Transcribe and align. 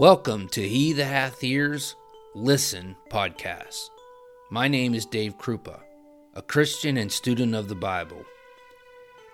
Welcome 0.00 0.48
to 0.52 0.66
He 0.66 0.94
That 0.94 1.04
Hath 1.04 1.44
Ears, 1.44 1.94
Listen 2.34 2.96
podcast. 3.10 3.90
My 4.50 4.66
name 4.66 4.94
is 4.94 5.04
Dave 5.04 5.36
Krupa, 5.36 5.78
a 6.32 6.40
Christian 6.40 6.96
and 6.96 7.12
student 7.12 7.54
of 7.54 7.68
the 7.68 7.74
Bible. 7.74 8.24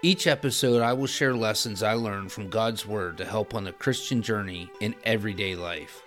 Each 0.03 0.27
episode, 0.27 0.83
I 0.83 0.93
will 0.93 1.07
share 1.07 1.37
lessons 1.37 1.85
I 1.85 1.93
learned 1.93 2.33
from 2.33 2.51
God's 2.51 2.85
Word 2.85 3.17
to 3.19 3.25
help 3.25 3.55
on 3.55 3.63
the 3.63 3.71
Christian 3.71 4.23
journey 4.23 4.69
in 4.81 4.97
everyday 5.05 5.55
life. 5.55 6.03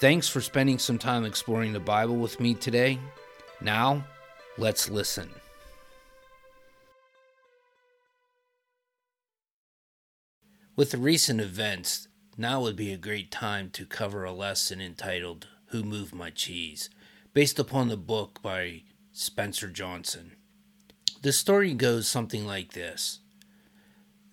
Thanks 0.00 0.28
for 0.28 0.42
spending 0.42 0.78
some 0.78 0.98
time 0.98 1.24
exploring 1.24 1.72
the 1.72 1.80
Bible 1.80 2.16
with 2.16 2.40
me 2.40 2.52
today. 2.52 2.98
Now, 3.62 4.04
let's 4.58 4.90
listen. 4.90 5.30
With 10.76 10.90
the 10.90 10.98
recent 10.98 11.40
events, 11.40 12.07
now 12.38 12.60
would 12.60 12.76
be 12.76 12.92
a 12.92 12.96
great 12.96 13.32
time 13.32 13.68
to 13.68 13.84
cover 13.84 14.22
a 14.22 14.32
lesson 14.32 14.80
entitled 14.80 15.48
Who 15.66 15.82
Moved 15.82 16.14
My 16.14 16.30
Cheese, 16.30 16.88
based 17.34 17.58
upon 17.58 17.88
the 17.88 17.96
book 17.96 18.40
by 18.40 18.82
Spencer 19.12 19.68
Johnson. 19.68 20.36
The 21.22 21.32
story 21.32 21.74
goes 21.74 22.06
something 22.06 22.46
like 22.46 22.72
this 22.74 23.18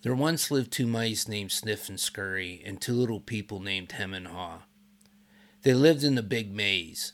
There 0.02 0.14
once 0.14 0.52
lived 0.52 0.70
two 0.70 0.86
mice 0.86 1.26
named 1.26 1.50
Sniff 1.50 1.88
and 1.88 1.98
Scurry, 1.98 2.62
and 2.64 2.80
two 2.80 2.94
little 2.94 3.18
people 3.18 3.58
named 3.58 3.90
Hem 3.90 4.14
and 4.14 4.28
Haw. 4.28 4.62
They 5.62 5.74
lived 5.74 6.04
in 6.04 6.14
the 6.14 6.22
big 6.22 6.54
maze. 6.54 7.12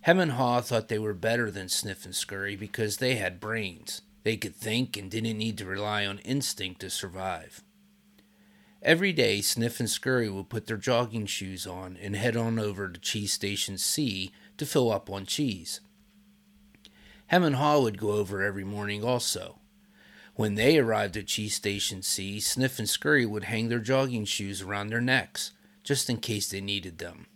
Hem 0.00 0.18
and 0.18 0.32
Haw 0.32 0.60
thought 0.60 0.88
they 0.88 0.98
were 0.98 1.14
better 1.14 1.52
than 1.52 1.68
Sniff 1.68 2.04
and 2.04 2.14
Scurry 2.14 2.56
because 2.56 2.96
they 2.96 3.14
had 3.14 3.38
brains. 3.38 4.02
They 4.24 4.36
could 4.36 4.56
think 4.56 4.96
and 4.96 5.08
didn't 5.08 5.38
need 5.38 5.56
to 5.58 5.66
rely 5.66 6.04
on 6.04 6.18
instinct 6.18 6.80
to 6.80 6.90
survive. 6.90 7.62
Every 8.82 9.12
day, 9.12 9.40
Sniff 9.40 9.80
and 9.80 9.90
Scurry 9.90 10.28
would 10.28 10.48
put 10.48 10.66
their 10.66 10.76
jogging 10.76 11.26
shoes 11.26 11.66
on 11.66 11.96
and 12.00 12.14
head 12.14 12.36
on 12.36 12.58
over 12.58 12.88
to 12.88 13.00
Cheese 13.00 13.32
Station 13.32 13.78
C 13.78 14.32
to 14.58 14.66
fill 14.66 14.92
up 14.92 15.10
on 15.10 15.26
cheese. 15.26 15.80
Hem 17.28 17.42
and 17.42 17.56
Haw 17.56 17.80
would 17.80 17.98
go 17.98 18.12
over 18.12 18.42
every 18.42 18.64
morning 18.64 19.02
also. 19.02 19.58
When 20.34 20.54
they 20.54 20.78
arrived 20.78 21.16
at 21.16 21.26
Cheese 21.26 21.54
Station 21.54 22.02
C, 22.02 22.38
Sniff 22.38 22.78
and 22.78 22.88
Scurry 22.88 23.24
would 23.24 23.44
hang 23.44 23.68
their 23.68 23.80
jogging 23.80 24.26
shoes 24.26 24.60
around 24.62 24.90
their 24.90 25.00
necks, 25.00 25.52
just 25.82 26.10
in 26.10 26.18
case 26.18 26.48
they 26.48 26.60
needed 26.60 26.98
them. 26.98 27.26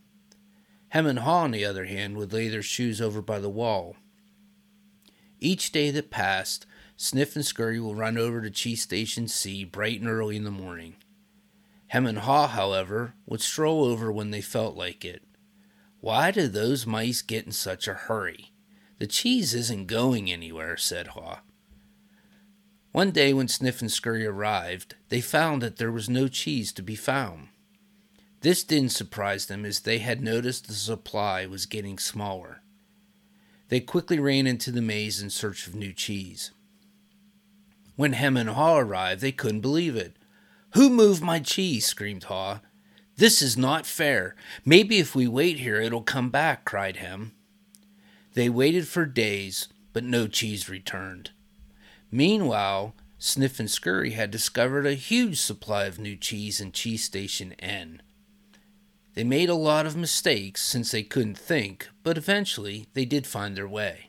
Hem 0.90 1.06
and 1.06 1.20
Haw, 1.20 1.44
on 1.44 1.52
the 1.52 1.64
other 1.64 1.86
hand, 1.86 2.16
would 2.16 2.32
lay 2.32 2.48
their 2.48 2.62
shoes 2.62 3.00
over 3.00 3.22
by 3.22 3.38
the 3.38 3.48
wall. 3.48 3.96
Each 5.40 5.72
day 5.72 5.90
that 5.90 6.10
passed, 6.10 6.66
Sniff 6.96 7.34
and 7.34 7.46
Scurry 7.46 7.80
would 7.80 7.96
run 7.96 8.18
over 8.18 8.42
to 8.42 8.50
Cheese 8.50 8.82
Station 8.82 9.26
C 9.26 9.64
bright 9.64 10.00
and 10.00 10.10
early 10.10 10.36
in 10.36 10.44
the 10.44 10.50
morning. 10.50 10.96
Hem 11.90 12.06
and 12.06 12.18
Haw, 12.18 12.46
however, 12.46 13.14
would 13.26 13.40
stroll 13.40 13.82
over 13.82 14.12
when 14.12 14.30
they 14.30 14.40
felt 14.40 14.76
like 14.76 15.04
it. 15.04 15.24
Why 16.00 16.30
do 16.30 16.46
those 16.46 16.86
mice 16.86 17.20
get 17.20 17.46
in 17.46 17.50
such 17.50 17.88
a 17.88 17.94
hurry? 17.94 18.52
The 19.00 19.08
cheese 19.08 19.54
isn't 19.54 19.88
going 19.88 20.30
anywhere, 20.30 20.76
said 20.76 21.08
Haw. 21.08 21.40
One 22.92 23.10
day 23.10 23.32
when 23.32 23.48
Sniff 23.48 23.80
and 23.80 23.90
Scurry 23.90 24.24
arrived, 24.24 24.94
they 25.08 25.20
found 25.20 25.62
that 25.62 25.78
there 25.78 25.90
was 25.90 26.08
no 26.08 26.28
cheese 26.28 26.72
to 26.74 26.82
be 26.82 26.94
found. 26.94 27.48
This 28.42 28.62
didn't 28.62 28.90
surprise 28.90 29.46
them 29.46 29.64
as 29.64 29.80
they 29.80 29.98
had 29.98 30.22
noticed 30.22 30.68
the 30.68 30.74
supply 30.74 31.44
was 31.44 31.66
getting 31.66 31.98
smaller. 31.98 32.62
They 33.68 33.80
quickly 33.80 34.20
ran 34.20 34.46
into 34.46 34.70
the 34.70 34.80
maze 34.80 35.20
in 35.20 35.28
search 35.28 35.66
of 35.66 35.74
new 35.74 35.92
cheese. 35.92 36.52
When 37.96 38.12
Hem 38.12 38.36
and 38.36 38.50
Haw 38.50 38.78
arrived, 38.78 39.22
they 39.22 39.32
couldn't 39.32 39.60
believe 39.60 39.96
it. 39.96 40.14
Who 40.74 40.88
moved 40.88 41.22
my 41.22 41.40
cheese? 41.40 41.86
screamed 41.86 42.24
Haw. 42.24 42.60
This 43.16 43.42
is 43.42 43.56
not 43.56 43.86
fair. 43.86 44.34
Maybe 44.64 44.98
if 44.98 45.14
we 45.14 45.26
wait 45.26 45.58
here 45.58 45.80
it'll 45.80 46.02
come 46.02 46.30
back, 46.30 46.64
cried 46.64 46.96
Hem. 46.96 47.32
They 48.34 48.48
waited 48.48 48.86
for 48.86 49.04
days, 49.04 49.68
but 49.92 50.04
no 50.04 50.26
cheese 50.28 50.68
returned. 50.68 51.30
Meanwhile, 52.10 52.94
Sniff 53.18 53.60
and 53.60 53.70
Scurry 53.70 54.12
had 54.12 54.30
discovered 54.30 54.86
a 54.86 54.94
huge 54.94 55.38
supply 55.38 55.84
of 55.84 55.98
new 55.98 56.16
cheese 56.16 56.60
in 56.60 56.72
Cheese 56.72 57.04
Station 57.04 57.52
N. 57.58 58.00
They 59.14 59.24
made 59.24 59.50
a 59.50 59.54
lot 59.54 59.86
of 59.86 59.96
mistakes 59.96 60.62
since 60.62 60.92
they 60.92 61.02
couldn't 61.02 61.36
think, 61.36 61.90
but 62.02 62.16
eventually 62.16 62.86
they 62.94 63.04
did 63.04 63.26
find 63.26 63.56
their 63.56 63.68
way. 63.68 64.08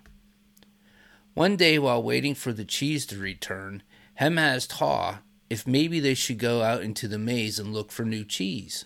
One 1.34 1.56
day, 1.56 1.80
while 1.80 2.04
waiting 2.04 2.36
for 2.36 2.54
the 2.54 2.66
cheese 2.66 3.06
to 3.08 3.18
return, 3.18 3.84
Hem 4.16 4.38
asked 4.38 4.74
Haw 4.74 5.20
if 5.52 5.68
maybe 5.68 6.00
they 6.00 6.14
should 6.14 6.38
go 6.40 6.62
out 6.62 6.82
into 6.82 7.10
the 7.10 7.20
maze 7.20 7.60
and 7.60 7.74
look 7.74 7.92
for 7.92 8.06
new 8.06 8.24
cheese. 8.24 8.86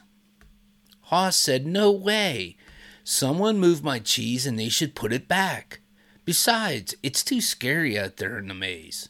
Haw 1.01 1.29
said, 1.29 1.67
No 1.67 1.91
way. 1.91 2.57
Someone 3.03 3.59
moved 3.59 3.83
my 3.83 3.99
cheese 3.99 4.47
and 4.47 4.57
they 4.57 4.69
should 4.69 4.95
put 4.95 5.13
it 5.13 5.27
back. 5.27 5.81
Besides, 6.25 6.95
it's 7.03 7.23
too 7.23 7.39
scary 7.39 7.99
out 7.99 8.17
there 8.17 8.39
in 8.39 8.47
the 8.47 8.55
maze. 8.55 9.09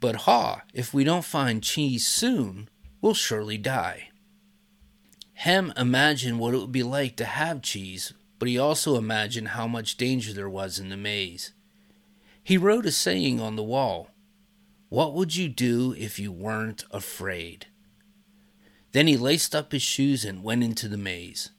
But 0.00 0.22
Haw, 0.22 0.62
if 0.74 0.92
we 0.92 1.04
don't 1.04 1.24
find 1.24 1.62
cheese 1.62 2.04
soon, 2.08 2.68
we'll 3.00 3.14
surely 3.14 3.56
die. 3.56 4.08
Hem 5.34 5.72
imagined 5.76 6.40
what 6.40 6.54
it 6.54 6.58
would 6.58 6.72
be 6.72 6.82
like 6.82 7.14
to 7.18 7.24
have 7.24 7.62
cheese, 7.62 8.12
but 8.40 8.48
he 8.48 8.58
also 8.58 8.96
imagined 8.96 9.48
how 9.50 9.68
much 9.68 9.96
danger 9.96 10.32
there 10.32 10.50
was 10.50 10.80
in 10.80 10.88
the 10.88 10.96
maze. 10.96 11.52
He 12.42 12.58
wrote 12.58 12.84
a 12.84 12.90
saying 12.90 13.38
on 13.38 13.54
the 13.54 13.62
wall 13.62 14.10
what 14.88 15.12
would 15.14 15.36
you 15.36 15.48
do 15.48 15.94
if 15.98 16.18
you 16.18 16.32
weren't 16.32 16.84
afraid? 16.90 17.66
Then 18.92 19.06
he 19.06 19.16
laced 19.16 19.54
up 19.54 19.72
his 19.72 19.82
shoes 19.82 20.24
and 20.24 20.42
went 20.42 20.64
into 20.64 20.88
the 20.88 20.96
maze. 20.96 21.50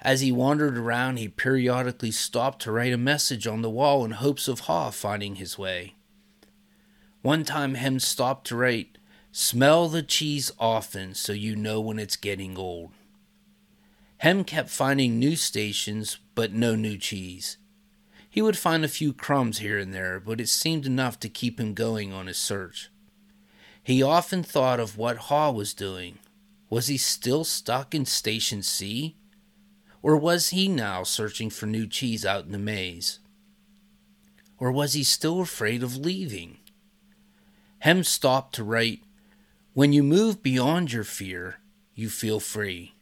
As 0.00 0.20
he 0.20 0.32
wandered 0.32 0.78
around, 0.78 1.18
he 1.18 1.28
periodically 1.28 2.10
stopped 2.10 2.62
to 2.62 2.72
write 2.72 2.92
a 2.92 2.98
message 2.98 3.46
on 3.46 3.62
the 3.62 3.70
wall 3.70 4.04
in 4.04 4.12
hopes 4.12 4.48
of 4.48 4.60
Haw 4.60 4.90
finding 4.90 5.34
his 5.34 5.58
way. 5.58 5.96
One 7.22 7.44
time, 7.44 7.74
Hem 7.74 7.98
stopped 7.98 8.46
to 8.48 8.56
write, 8.56 8.98
Smell 9.32 9.88
the 9.88 10.02
cheese 10.02 10.50
often 10.58 11.12
so 11.14 11.32
you 11.32 11.56
know 11.56 11.80
when 11.80 11.98
it's 11.98 12.16
getting 12.16 12.56
old. 12.56 12.92
Hem 14.18 14.44
kept 14.44 14.70
finding 14.70 15.18
new 15.18 15.36
stations, 15.36 16.18
but 16.34 16.52
no 16.52 16.74
new 16.74 16.96
cheese. 16.96 17.58
He 18.36 18.42
would 18.42 18.58
find 18.58 18.84
a 18.84 18.88
few 18.88 19.14
crumbs 19.14 19.60
here 19.60 19.78
and 19.78 19.94
there, 19.94 20.20
but 20.20 20.42
it 20.42 20.50
seemed 20.50 20.84
enough 20.84 21.18
to 21.20 21.28
keep 21.30 21.58
him 21.58 21.72
going 21.72 22.12
on 22.12 22.26
his 22.26 22.36
search. 22.36 22.90
He 23.82 24.02
often 24.02 24.42
thought 24.42 24.78
of 24.78 24.98
what 24.98 25.16
Haw 25.16 25.52
was 25.52 25.72
doing. 25.72 26.18
Was 26.68 26.88
he 26.88 26.98
still 26.98 27.44
stuck 27.44 27.94
in 27.94 28.04
Station 28.04 28.62
C? 28.62 29.16
Or 30.02 30.18
was 30.18 30.50
he 30.50 30.68
now 30.68 31.02
searching 31.02 31.48
for 31.48 31.64
new 31.64 31.86
cheese 31.86 32.26
out 32.26 32.44
in 32.44 32.52
the 32.52 32.58
maze? 32.58 33.20
Or 34.58 34.70
was 34.70 34.92
he 34.92 35.02
still 35.02 35.40
afraid 35.40 35.82
of 35.82 35.96
leaving? 35.96 36.58
Hem 37.78 38.04
stopped 38.04 38.54
to 38.56 38.64
write, 38.64 39.02
When 39.72 39.94
you 39.94 40.02
move 40.02 40.42
beyond 40.42 40.92
your 40.92 41.04
fear, 41.04 41.60
you 41.94 42.10
feel 42.10 42.40
free. 42.40 42.96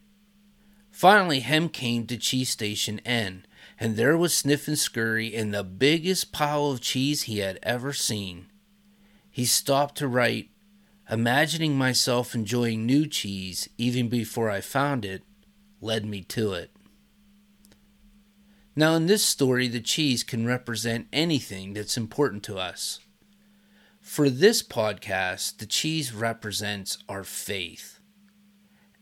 Finally, 0.92 1.40
Hem 1.40 1.70
came 1.70 2.06
to 2.06 2.16
Cheese 2.16 2.50
Station 2.50 3.00
N 3.00 3.44
and 3.78 3.96
there 3.96 4.16
was 4.16 4.34
Sniff 4.34 4.68
and 4.68 4.78
Scurry 4.78 5.34
in 5.34 5.50
the 5.50 5.64
biggest 5.64 6.32
pile 6.32 6.66
of 6.66 6.80
cheese 6.80 7.22
he 7.22 7.38
had 7.38 7.58
ever 7.62 7.92
seen. 7.92 8.46
He 9.30 9.44
stopped 9.44 9.96
to 9.98 10.08
write, 10.08 10.50
imagining 11.10 11.76
myself 11.76 12.34
enjoying 12.34 12.86
new 12.86 13.06
cheese 13.06 13.68
even 13.76 14.08
before 14.08 14.50
I 14.50 14.60
found 14.60 15.04
it, 15.04 15.22
led 15.80 16.06
me 16.06 16.22
to 16.22 16.52
it. 16.52 16.70
Now, 18.76 18.94
in 18.94 19.06
this 19.06 19.24
story, 19.24 19.68
the 19.68 19.80
cheese 19.80 20.24
can 20.24 20.46
represent 20.46 21.06
anything 21.12 21.74
that's 21.74 21.96
important 21.96 22.42
to 22.44 22.58
us. 22.58 23.00
For 24.00 24.28
this 24.28 24.62
podcast, 24.62 25.58
the 25.58 25.66
cheese 25.66 26.12
represents 26.12 26.98
our 27.08 27.24
faith. 27.24 28.00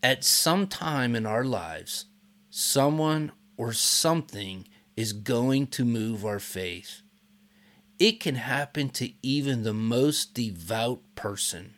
At 0.02 0.24
some 0.24 0.66
time 0.66 1.14
in 1.14 1.26
our 1.26 1.44
lives, 1.44 2.06
someone 2.50 3.32
or 3.56 3.72
something 3.72 4.66
is 4.96 5.12
going 5.12 5.66
to 5.68 5.84
move 5.84 6.24
our 6.24 6.38
faith. 6.38 7.02
It 7.98 8.20
can 8.20 8.34
happen 8.34 8.88
to 8.90 9.12
even 9.22 9.62
the 9.62 9.74
most 9.74 10.34
devout 10.34 11.00
person. 11.14 11.74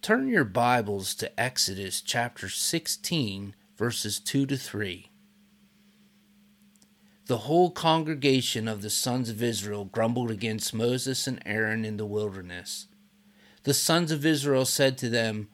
Turn 0.00 0.28
your 0.28 0.44
Bibles 0.44 1.14
to 1.16 1.40
Exodus 1.40 2.00
chapter 2.00 2.48
16, 2.48 3.54
verses 3.76 4.18
2 4.18 4.46
to 4.46 4.56
3. 4.56 5.10
The 7.26 7.38
whole 7.38 7.70
congregation 7.70 8.66
of 8.66 8.82
the 8.82 8.90
sons 8.90 9.30
of 9.30 9.42
Israel 9.42 9.84
grumbled 9.84 10.30
against 10.30 10.74
Moses 10.74 11.28
and 11.28 11.40
Aaron 11.46 11.84
in 11.84 11.96
the 11.96 12.04
wilderness. 12.04 12.88
The 13.62 13.74
sons 13.74 14.10
of 14.10 14.26
Israel 14.26 14.64
said 14.64 14.98
to 14.98 15.08
them, 15.08 15.48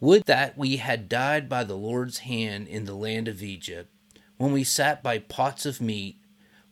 Would 0.00 0.24
that 0.24 0.56
we 0.56 0.78
had 0.78 1.10
died 1.10 1.46
by 1.46 1.62
the 1.62 1.76
Lord's 1.76 2.20
hand 2.20 2.66
in 2.68 2.86
the 2.86 2.94
land 2.94 3.28
of 3.28 3.42
Egypt 3.42 3.93
when 4.36 4.52
we 4.52 4.64
sat 4.64 5.02
by 5.02 5.18
pots 5.18 5.66
of 5.66 5.80
meat, 5.80 6.18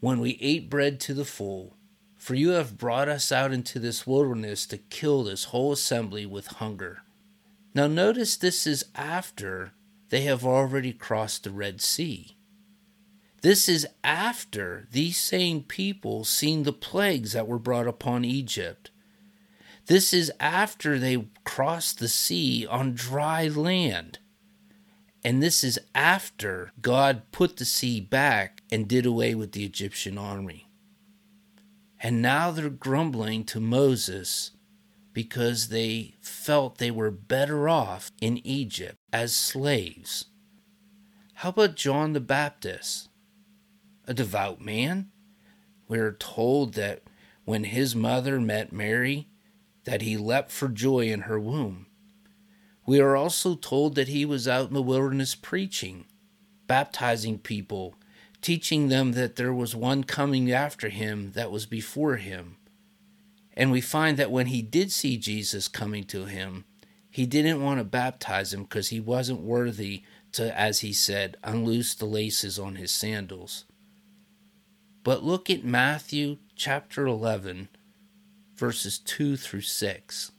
when 0.00 0.20
we 0.20 0.38
ate 0.40 0.68
bread 0.70 0.98
to 1.00 1.14
the 1.14 1.24
full. 1.24 1.76
For 2.16 2.34
you 2.34 2.50
have 2.50 2.78
brought 2.78 3.08
us 3.08 3.32
out 3.32 3.52
into 3.52 3.78
this 3.78 4.06
wilderness 4.06 4.66
to 4.66 4.78
kill 4.78 5.24
this 5.24 5.44
whole 5.44 5.72
assembly 5.72 6.24
with 6.24 6.46
hunger. 6.46 7.02
Now, 7.74 7.86
notice 7.86 8.36
this 8.36 8.66
is 8.66 8.84
after 8.94 9.72
they 10.10 10.22
have 10.22 10.44
already 10.44 10.92
crossed 10.92 11.44
the 11.44 11.50
Red 11.50 11.80
Sea. 11.80 12.36
This 13.40 13.68
is 13.68 13.88
after 14.04 14.86
these 14.92 15.18
same 15.18 15.62
people 15.62 16.24
seen 16.24 16.62
the 16.62 16.72
plagues 16.72 17.32
that 17.32 17.48
were 17.48 17.58
brought 17.58 17.88
upon 17.88 18.24
Egypt. 18.24 18.90
This 19.86 20.14
is 20.14 20.30
after 20.38 20.98
they 20.98 21.26
crossed 21.42 21.98
the 21.98 22.08
sea 22.08 22.66
on 22.66 22.94
dry 22.94 23.48
land. 23.48 24.20
And 25.24 25.42
this 25.42 25.62
is 25.62 25.78
after 25.94 26.72
God 26.80 27.22
put 27.30 27.56
the 27.56 27.64
sea 27.64 28.00
back 28.00 28.62
and 28.72 28.88
did 28.88 29.06
away 29.06 29.34
with 29.34 29.52
the 29.52 29.64
Egyptian 29.64 30.18
army. 30.18 30.68
And 32.00 32.20
now 32.20 32.50
they're 32.50 32.68
grumbling 32.68 33.44
to 33.44 33.60
Moses 33.60 34.50
because 35.12 35.68
they 35.68 36.14
felt 36.20 36.78
they 36.78 36.90
were 36.90 37.10
better 37.10 37.68
off 37.68 38.10
in 38.20 38.44
Egypt 38.46 38.96
as 39.12 39.34
slaves. 39.34 40.26
How 41.34 41.50
about 41.50 41.76
John 41.76 42.12
the 42.12 42.20
Baptist? 42.20 43.08
A 44.06 44.14
devout 44.14 44.60
man? 44.60 45.10
We're 45.86 46.12
told 46.12 46.74
that 46.74 47.02
when 47.44 47.64
his 47.64 47.94
mother 47.94 48.40
met 48.40 48.72
Mary, 48.72 49.28
that 49.84 50.02
he 50.02 50.16
leapt 50.16 50.50
for 50.50 50.68
joy 50.68 51.06
in 51.06 51.22
her 51.22 51.38
womb. 51.38 51.86
We 52.84 53.00
are 53.00 53.16
also 53.16 53.54
told 53.54 53.94
that 53.94 54.08
he 54.08 54.24
was 54.24 54.48
out 54.48 54.68
in 54.68 54.74
the 54.74 54.82
wilderness 54.82 55.34
preaching, 55.34 56.06
baptizing 56.66 57.38
people, 57.38 57.94
teaching 58.40 58.88
them 58.88 59.12
that 59.12 59.36
there 59.36 59.54
was 59.54 59.76
one 59.76 60.02
coming 60.04 60.50
after 60.50 60.88
him 60.88 61.32
that 61.32 61.50
was 61.50 61.64
before 61.64 62.16
him. 62.16 62.56
And 63.54 63.70
we 63.70 63.80
find 63.80 64.16
that 64.16 64.30
when 64.30 64.46
he 64.46 64.62
did 64.62 64.90
see 64.90 65.16
Jesus 65.16 65.68
coming 65.68 66.04
to 66.04 66.24
him, 66.24 66.64
he 67.08 67.26
didn't 67.26 67.62
want 67.62 67.78
to 67.78 67.84
baptize 67.84 68.52
him 68.52 68.62
because 68.62 68.88
he 68.88 68.98
wasn't 68.98 69.42
worthy 69.42 70.02
to, 70.32 70.58
as 70.58 70.80
he 70.80 70.92
said, 70.92 71.36
unloose 71.44 71.94
the 71.94 72.06
laces 72.06 72.58
on 72.58 72.76
his 72.76 72.90
sandals. 72.90 73.64
But 75.04 75.22
look 75.22 75.50
at 75.50 75.62
Matthew 75.62 76.38
chapter 76.56 77.06
11, 77.06 77.68
verses 78.56 78.98
2 78.98 79.36
through 79.36 79.60
6. 79.60 80.32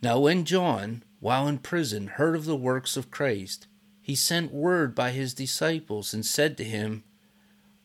Now, 0.00 0.18
when 0.20 0.44
John, 0.44 1.03
while 1.24 1.48
in 1.48 1.56
prison, 1.56 2.06
heard 2.06 2.36
of 2.36 2.44
the 2.44 2.54
works 2.54 2.98
of 2.98 3.10
Christ, 3.10 3.66
he 4.02 4.14
sent 4.14 4.52
word 4.52 4.94
by 4.94 5.10
his 5.10 5.32
disciples 5.32 6.12
and 6.12 6.22
said 6.22 6.54
to 6.58 6.64
him, 6.64 7.02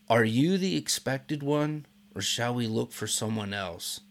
Are 0.09 0.25
you 0.25 0.57
the 0.57 0.75
expected 0.75 1.41
one, 1.41 1.85
or 2.13 2.21
shall 2.21 2.53
we 2.53 2.67
look 2.67 2.91
for 2.91 3.07
someone 3.07 3.53
else? 3.53 4.01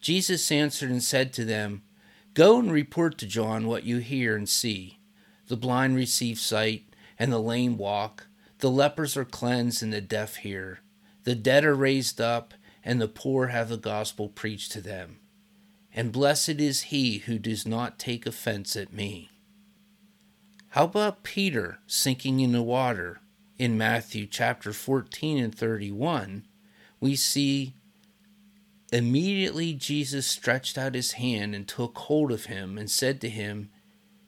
Jesus 0.00 0.50
answered 0.50 0.88
and 0.88 1.02
said 1.02 1.34
to 1.34 1.44
them, 1.44 1.82
Go 2.32 2.58
and 2.58 2.72
report 2.72 3.18
to 3.18 3.26
John 3.26 3.66
what 3.66 3.84
you 3.84 3.98
hear 3.98 4.34
and 4.34 4.48
see. 4.48 5.00
The 5.48 5.58
blind 5.58 5.94
receive 5.94 6.38
sight, 6.38 6.86
and 7.18 7.30
the 7.30 7.38
lame 7.38 7.76
walk, 7.76 8.26
the 8.60 8.70
lepers 8.70 9.18
are 9.18 9.26
cleansed, 9.26 9.82
and 9.82 9.92
the 9.92 10.00
deaf 10.00 10.36
hear. 10.36 10.80
The 11.24 11.34
dead 11.34 11.62
are 11.62 11.74
raised 11.74 12.22
up, 12.22 12.54
and 12.82 13.02
the 13.02 13.06
poor 13.06 13.48
have 13.48 13.68
the 13.68 13.76
gospel 13.76 14.30
preached 14.30 14.72
to 14.72 14.80
them. 14.80 15.18
And 15.94 16.12
blessed 16.12 16.60
is 16.60 16.82
he 16.82 17.18
who 17.18 17.38
does 17.38 17.66
not 17.66 17.98
take 17.98 18.26
offense 18.26 18.76
at 18.76 18.92
me. 18.92 19.30
How 20.70 20.84
about 20.84 21.22
Peter 21.22 21.78
sinking 21.86 22.40
in 22.40 22.52
the 22.52 22.62
water? 22.62 23.20
In 23.58 23.76
Matthew 23.76 24.26
chapter 24.26 24.72
14 24.72 25.38
and 25.42 25.52
31, 25.52 26.46
we 27.00 27.16
see 27.16 27.74
immediately 28.92 29.72
Jesus 29.72 30.26
stretched 30.26 30.78
out 30.78 30.94
his 30.94 31.12
hand 31.12 31.54
and 31.54 31.66
took 31.66 31.98
hold 31.98 32.30
of 32.30 32.44
him 32.46 32.78
and 32.78 32.90
said 32.90 33.20
to 33.22 33.28
him, 33.28 33.70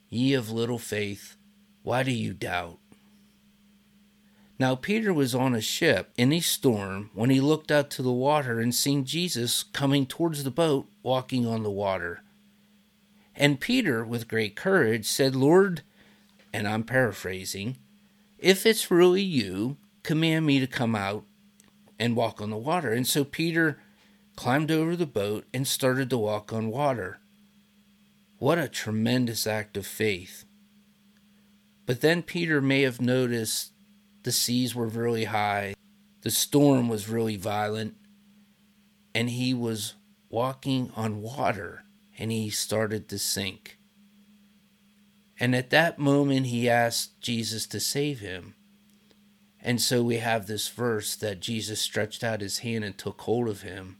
Ye 0.09 0.35
of 0.35 0.51
little 0.51 0.79
faith, 0.79 1.37
why 1.83 2.03
do 2.03 2.11
you 2.11 2.35
doubt? 2.35 2.79
Now 4.61 4.75
Peter 4.75 5.11
was 5.15 5.35
on 5.35 5.55
a 5.55 5.63
ship 5.63 6.13
in 6.19 6.35
a 6.35 6.41
storm 6.41 7.09
when 7.15 7.31
he 7.31 7.41
looked 7.41 7.73
out 7.73 7.89
to 7.93 8.03
the 8.03 8.13
water 8.13 8.61
and 8.61 8.75
seen 8.75 9.07
Jesus 9.07 9.63
coming 9.63 10.05
towards 10.05 10.45
the 10.45 10.51
boat 10.51 10.87
walking 11.03 11.47
on 11.47 11.63
the 11.63 11.71
water. 11.71 12.21
And 13.35 13.59
Peter, 13.59 14.05
with 14.05 14.29
great 14.29 14.57
courage, 14.57 15.07
said, 15.07 15.35
Lord, 15.35 15.81
and 16.53 16.69
I'm 16.69 16.83
paraphrasing, 16.83 17.79
if 18.39 18.67
it's 18.67 18.91
really 18.91 19.23
you, 19.23 19.79
command 20.03 20.45
me 20.45 20.61
to 20.61 20.67
come 20.67 20.95
out 20.95 21.25
and 21.99 22.15
walk 22.15 22.43
on 22.43 22.51
the 22.51 22.59
water. 22.59 22.93
And 22.93 23.07
so 23.07 23.25
Peter 23.25 23.79
climbed 24.37 24.71
over 24.71 24.95
the 24.95 25.07
boat 25.07 25.47
and 25.55 25.67
started 25.67 26.11
to 26.11 26.19
walk 26.19 26.53
on 26.53 26.69
water. 26.69 27.19
What 28.37 28.59
a 28.59 28.69
tremendous 28.69 29.47
act 29.47 29.79
of 29.79 29.87
faith. 29.87 30.45
But 31.87 32.03
then 32.03 32.23
Peter 32.23 32.61
may 32.61 32.83
have 32.83 33.01
noticed 33.01 33.70
the 34.23 34.33
seas 34.33 34.75
were 34.75 34.87
really 34.87 35.25
high, 35.25 35.75
the 36.23 36.31
storm 36.31 36.89
was 36.89 37.09
really 37.09 37.37
violent, 37.37 37.95
and 39.15 39.31
he 39.31 39.55
was 39.55 39.95
walking 40.29 40.93
on 40.95 41.21
water 41.21 41.85
and 42.19 42.31
he 42.31 42.51
started 42.51 43.09
to 43.09 43.19
sink. 43.19 43.79
And 45.39 45.57
at 45.57 45.71
that 45.71 45.99
moment, 45.99 46.47
he 46.47 46.69
asked 46.69 47.21
Jesus 47.23 47.67
to 47.69 47.81
save 47.81 48.21
him. 48.21 48.55
And 49.63 49.81
so 49.81 50.03
we 50.03 50.19
have 50.19 50.47
this 50.47 50.69
verse 50.69 51.17
that 51.17 51.41
Jesus 51.41 51.81
stretched 51.81 52.23
out 52.23 52.43
his 52.43 52.59
hand 52.59 52.85
and 52.85 52.97
took 52.97 53.23
hold 53.23 53.49
of 53.49 53.63
him 53.63 53.97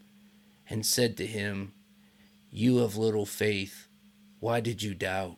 and 0.69 0.85
said 0.85 1.17
to 1.17 1.27
him, 1.27 1.73
You 2.51 2.79
of 2.81 2.97
little 2.97 3.27
faith, 3.27 3.89
why 4.39 4.61
did 4.61 4.83
you 4.83 4.95
doubt? 4.95 5.37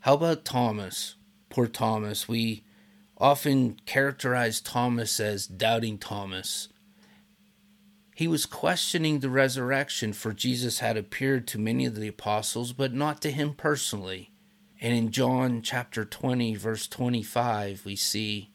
How 0.00 0.14
about 0.14 0.44
Thomas? 0.44 1.16
Poor 1.50 1.66
Thomas. 1.66 2.28
We 2.28 2.64
often 3.18 3.80
characterize 3.86 4.60
Thomas 4.60 5.20
as 5.20 5.46
doubting 5.46 5.98
Thomas. 5.98 6.68
He 8.14 8.26
was 8.26 8.46
questioning 8.46 9.20
the 9.20 9.28
resurrection, 9.28 10.14
for 10.14 10.32
Jesus 10.32 10.78
had 10.78 10.96
appeared 10.96 11.46
to 11.48 11.58
many 11.58 11.84
of 11.84 11.96
the 11.96 12.08
apostles, 12.08 12.72
but 12.72 12.94
not 12.94 13.20
to 13.22 13.30
him 13.30 13.52
personally. 13.52 14.30
And 14.80 14.94
in 14.94 15.10
John 15.10 15.62
chapter 15.62 16.04
20, 16.04 16.54
verse 16.54 16.86
25, 16.86 17.84
we 17.84 17.96
see 17.96 18.52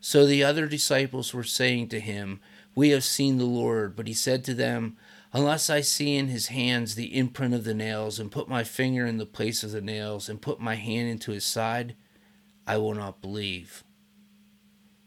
So 0.00 0.26
the 0.26 0.42
other 0.42 0.66
disciples 0.66 1.32
were 1.32 1.44
saying 1.44 1.88
to 1.88 2.00
him, 2.00 2.40
We 2.74 2.90
have 2.90 3.04
seen 3.04 3.38
the 3.38 3.44
Lord. 3.44 3.94
But 3.94 4.06
he 4.06 4.14
said 4.14 4.44
to 4.44 4.54
them, 4.54 4.96
Unless 5.32 5.70
I 5.70 5.80
see 5.80 6.16
in 6.16 6.28
his 6.28 6.48
hands 6.48 6.94
the 6.94 7.16
imprint 7.16 7.54
of 7.54 7.64
the 7.64 7.74
nails, 7.74 8.18
and 8.18 8.32
put 8.32 8.48
my 8.48 8.64
finger 8.64 9.06
in 9.06 9.18
the 9.18 9.26
place 9.26 9.62
of 9.62 9.70
the 9.70 9.80
nails, 9.80 10.28
and 10.28 10.42
put 10.42 10.60
my 10.60 10.74
hand 10.74 11.08
into 11.08 11.30
his 11.30 11.44
side, 11.44 11.94
I 12.66 12.78
will 12.78 12.94
not 12.94 13.20
believe. 13.20 13.84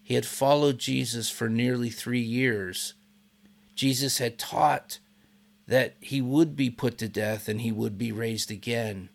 He 0.01 0.15
had 0.15 0.25
followed 0.25 0.79
Jesus 0.79 1.29
for 1.29 1.49
nearly 1.49 1.89
three 1.89 2.21
years 2.21 2.93
Jesus 3.75 4.19
had 4.19 4.37
taught 4.37 4.99
that 5.67 5.95
he 5.99 6.21
would 6.21 6.55
be 6.55 6.69
put 6.69 6.97
to 6.99 7.07
death 7.07 7.47
and 7.47 7.61
he 7.61 7.71
would 7.71 7.97
be 7.97 8.11
raised 8.11 8.51
again. 8.51 9.09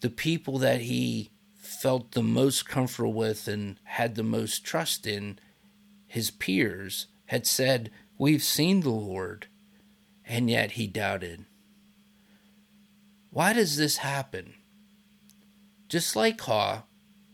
The 0.00 0.10
people 0.10 0.58
that 0.58 0.82
he 0.82 1.30
felt 1.56 2.12
the 2.12 2.22
most 2.22 2.68
comfortable 2.68 3.12
with 3.12 3.48
and 3.48 3.78
had 3.84 4.14
the 4.14 4.22
most 4.22 4.64
trust 4.64 5.06
in, 5.06 5.38
his 6.06 6.30
peers, 6.30 7.06
had 7.26 7.46
said, 7.46 7.90
We've 8.16 8.42
seen 8.42 8.80
the 8.80 8.90
Lord. 8.90 9.48
And 10.26 10.48
yet 10.50 10.72
he 10.72 10.86
doubted. 10.86 11.44
Why 13.30 13.52
does 13.52 13.76
this 13.76 13.98
happen? 13.98 14.54
Just 15.88 16.16
like 16.16 16.40
Haw, 16.40 16.84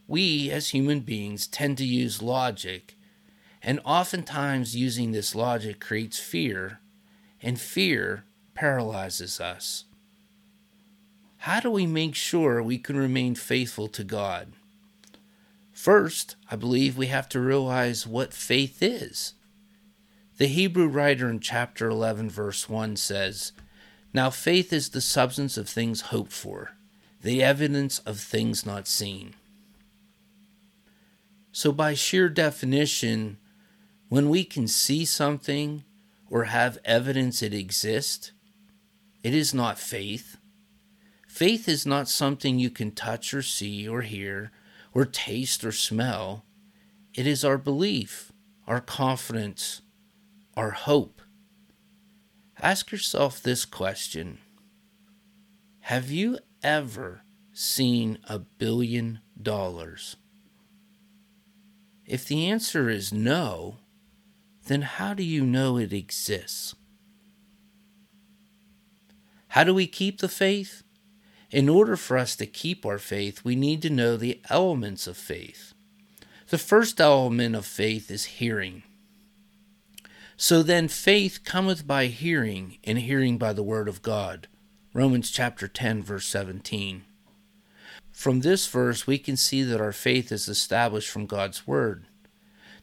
we 0.07 0.51
as 0.51 0.69
human 0.69 1.01
beings 1.01 1.47
tend 1.47 1.79
to 1.79 1.85
use 1.85 2.23
logic 2.23 2.97
and 3.63 3.81
oftentimes, 3.85 4.75
using 4.75 5.13
this 5.13 5.35
logic 5.35 5.81
creates 5.81 6.19
fear, 6.19 6.81
and 7.43 7.61
fear 7.61 8.25
paralyzes 8.55 9.39
us. 9.41 9.85
How 11.39 11.61
do 11.61 11.71
we 11.71 11.87
make 11.87 12.15
sure 12.15 12.63
we 12.63 12.79
can 12.79 12.97
remain 12.97 13.35
faithful 13.35 13.89
to 13.89 14.05
God? 14.05 14.53
First, 15.73 16.37
I 16.51 16.57
believe 16.57 16.97
we 16.97 17.07
have 17.09 17.29
to 17.31 17.41
realize 17.41 18.07
what 18.07 18.35
faith 18.35 18.83
is. 18.83 19.35
The 20.41 20.47
Hebrew 20.47 20.87
writer 20.87 21.29
in 21.29 21.41
chapter 21.41 21.91
11, 21.91 22.31
verse 22.31 22.67
1 22.67 22.97
says, 22.97 23.53
Now 24.15 24.31
faith 24.31 24.73
is 24.73 24.89
the 24.89 25.03
substance 25.03 25.59
of 25.59 25.69
things 25.69 26.01
hoped 26.01 26.33
for, 26.33 26.77
the 27.21 27.43
evidence 27.43 27.99
of 27.99 28.19
things 28.19 28.65
not 28.65 28.89
seen. 28.89 29.35
So, 31.53 31.73
by 31.73 31.93
sheer 31.93 32.31
definition, 32.31 33.37
when 34.09 34.31
we 34.31 34.45
can 34.45 34.67
see 34.67 35.05
something 35.05 35.85
or 36.31 36.45
have 36.45 36.79
evidence 36.87 37.43
it 37.43 37.53
exists, 37.53 38.33
it 39.23 39.35
is 39.35 39.53
not 39.53 39.79
faith. 39.79 40.39
Faith 41.29 41.69
is 41.69 41.85
not 41.85 42.09
something 42.09 42.59
you 42.59 42.71
can 42.71 42.93
touch 42.93 43.35
or 43.35 43.43
see 43.43 43.87
or 43.87 44.01
hear 44.01 44.53
or 44.95 45.05
taste 45.05 45.63
or 45.67 45.73
smell. 45.73 46.47
It 47.13 47.27
is 47.27 47.45
our 47.45 47.59
belief, 47.59 48.33
our 48.67 48.81
confidence, 48.81 49.83
our 50.57 50.71
hope. 50.71 51.21
Ask 52.61 52.93
yourself 52.93 53.43
this 53.43 53.65
question 53.65 54.39
Have 55.81 56.11
you 56.11 56.39
ever 56.63 57.23
seen 57.53 58.19
a 58.29 58.39
billion 58.39 59.21
dollars? 59.41 60.17
If 62.07 62.27
the 62.27 62.47
answer 62.47 62.89
is 62.91 63.13
no, 63.13 63.77
then 64.67 64.83
how 64.83 65.15
do 65.15 65.23
you 65.23 65.45
know 65.45 65.77
it 65.77 65.93
exists? 65.93 66.75
How 69.49 69.65
do 69.65 69.75
we 69.75 69.87
keep 69.87 70.21
the 70.21 70.29
faith? 70.29 70.83
In 71.51 71.69
order 71.69 71.97
for 71.97 72.17
us 72.17 72.37
to 72.37 72.47
keep 72.47 72.87
our 72.87 72.99
faith, 72.99 73.45
we 73.45 73.57
need 73.57 73.83
to 73.83 73.91
know 73.91 74.17
the 74.17 74.41
elements 74.49 75.07
of 75.07 75.17
faith. 75.17 75.75
The 76.49 76.59
first 76.59 77.01
element 77.01 77.57
of 77.57 77.67
faith 77.67 78.11
is 78.11 78.25
hearing. 78.25 78.85
So 80.43 80.63
then, 80.63 80.89
faith 80.89 81.41
cometh 81.45 81.87
by 81.87 82.07
hearing, 82.07 82.79
and 82.83 82.99
hearing 82.99 83.37
by 83.37 83.53
the 83.53 83.63
word 83.63 83.89
of 83.89 84.01
God. 84.01 84.49
Romans 84.95 85.31
chapter 85.31 85.69
10, 85.69 86.03
verse 86.03 86.25
17. 86.29 87.05
From 88.11 88.41
this 88.41 88.67
verse, 88.67 89.07
we 89.07 89.19
can 89.19 89.37
see 89.37 89.63
that 89.63 89.83
our 89.83 89.93
faith 89.93 90.33
is 90.33 90.49
established 90.49 91.11
from 91.11 91.27
God's 91.27 91.67
word. 91.67 92.07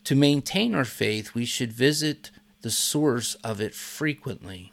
To 0.04 0.14
maintain 0.14 0.76
our 0.76 0.86
faith, 0.86 1.34
we 1.34 1.46
should 1.46 1.74
visit 1.74 2.30
the 2.62 2.70
source 2.70 3.34
of 3.44 3.60
it 3.60 3.74
frequently. 3.74 4.72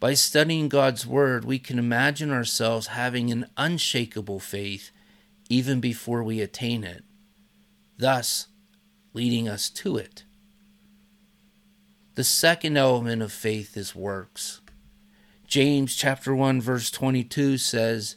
By 0.00 0.12
studying 0.12 0.68
God's 0.68 1.06
Word, 1.06 1.46
we 1.46 1.58
can 1.58 1.78
imagine 1.78 2.30
ourselves 2.30 2.88
having 2.88 3.30
an 3.30 3.46
unshakable 3.56 4.40
faith 4.40 4.90
even 5.48 5.80
before 5.80 6.22
we 6.22 6.42
attain 6.42 6.84
it, 6.84 7.04
thus 7.96 8.48
leading 9.14 9.48
us 9.48 9.70
to 9.70 9.96
it. 9.96 10.24
The 12.20 12.24
second 12.24 12.76
element 12.76 13.22
of 13.22 13.32
faith 13.32 13.78
is 13.78 13.94
works. 13.94 14.60
James 15.46 15.96
chapter 15.96 16.34
1 16.34 16.60
verse 16.60 16.90
22 16.90 17.56
says, 17.56 18.16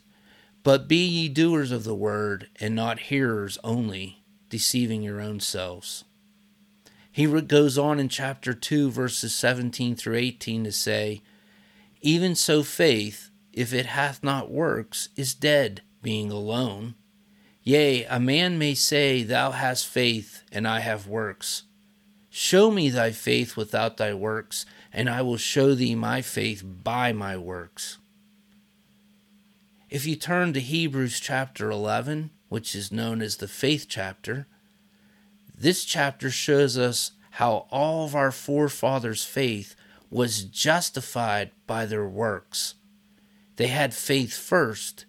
"But 0.62 0.90
be 0.90 1.06
ye 1.06 1.30
doers 1.30 1.72
of 1.72 1.86
the 1.86 1.96
word 1.96 2.50
and 2.60 2.76
not 2.76 3.00
hearers 3.00 3.58
only, 3.64 4.22
deceiving 4.50 5.04
your 5.04 5.22
own 5.22 5.40
selves. 5.40 6.04
He 7.14 7.28
goes 7.28 7.78
on 7.78 7.98
in 7.98 8.10
chapter 8.10 8.54
2, 8.54 8.92
verses 8.92 9.34
17 9.34 9.96
through 9.96 10.18
18 10.18 10.66
to 10.66 10.74
say, 10.74 11.22
Even 12.02 12.36
so, 12.36 12.62
faith, 12.62 13.30
if 13.54 13.72
it 13.72 13.86
hath 13.86 14.22
not 14.22 14.52
works, 14.52 15.08
is 15.16 15.34
dead, 15.34 15.82
being 16.02 16.30
alone. 16.30 16.96
Yea, 17.62 18.04
a 18.04 18.20
man 18.20 18.58
may 18.58 18.74
say, 18.74 19.24
Thou 19.24 19.52
hast 19.52 19.88
faith, 19.88 20.44
and 20.52 20.68
I 20.68 20.82
have 20.82 21.08
works. 21.08 21.64
Show 22.36 22.72
me 22.72 22.90
thy 22.90 23.12
faith 23.12 23.56
without 23.56 23.98
thy 23.98 24.12
works, 24.16 24.66
and 24.92 25.08
I 25.08 25.22
will 25.22 25.38
show 25.38 25.76
thee 25.76 25.94
my 25.94 26.24
faith 26.24 26.64
by 26.66 27.14
my 27.14 27.38
works. 27.38 28.00
If 29.88 30.08
you 30.08 30.16
turn 30.16 30.52
to 30.54 30.60
Hebrews 30.60 31.20
chapter 31.20 31.70
11, 31.70 32.32
which 32.50 32.74
is 32.74 32.92
known 32.92 33.22
as 33.22 33.38
the 33.38 33.48
faith 33.48 33.86
chapter, 33.88 34.48
this 35.56 35.86
chapter 35.86 36.32
shows 36.32 36.76
us 36.76 37.12
how 37.34 37.68
all 37.70 38.06
of 38.06 38.16
our 38.16 38.32
forefathers' 38.32 39.24
faith 39.24 39.76
was 40.10 40.44
justified 40.44 41.52
by 41.68 41.86
their 41.86 42.08
works. 42.08 42.74
They 43.58 43.68
had 43.68 43.94
faith 43.94 44.36
first 44.36 45.06